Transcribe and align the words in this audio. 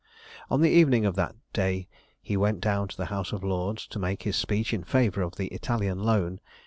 On 0.49 0.61
the 0.61 0.69
evening 0.71 1.05
of 1.05 1.13
that 1.17 1.35
day 1.53 1.87
he 2.23 2.35
went 2.35 2.59
down 2.59 2.87
to 2.87 2.97
the 2.97 3.05
House 3.13 3.31
of 3.31 3.43
Lords, 3.43 3.85
to 3.85 3.99
make 3.99 4.23
his 4.23 4.35
speech 4.35 4.73
in 4.73 4.83
favour 4.83 5.21
of 5.21 5.35
the 5.35 5.49
Italian 5.49 5.99
Loan. 5.99 6.39